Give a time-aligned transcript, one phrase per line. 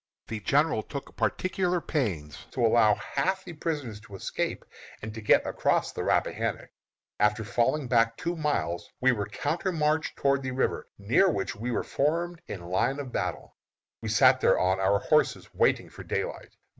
[0.29, 4.65] The general took particular pains to allow half the prisoners to escape
[4.99, 6.71] and to get across the Rappahannock.
[7.19, 11.83] After falling back two miles, we were countermarched toward the river, near which we were
[11.83, 13.55] formed in line of battle.
[14.01, 16.55] We sat there on our horses waiting for daylight.